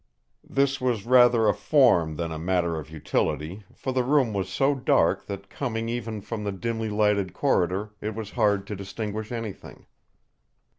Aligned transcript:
This 0.43 0.81
was 0.81 1.05
rather 1.05 1.47
a 1.47 1.53
form 1.53 2.15
than 2.15 2.31
a 2.31 2.39
matter 2.39 2.75
of 2.79 2.89
utility, 2.89 3.65
for 3.75 3.91
the 3.91 4.01
room 4.03 4.33
was 4.33 4.49
so 4.49 4.73
dark 4.73 5.27
that 5.27 5.47
coming 5.47 5.89
even 5.89 6.21
from 6.21 6.43
the 6.43 6.51
dimly 6.51 6.89
lighted 6.89 7.33
corridor 7.35 7.91
it 8.01 8.15
was 8.15 8.31
hard 8.31 8.65
to 8.65 8.75
distinguish 8.75 9.31
anything. 9.31 9.85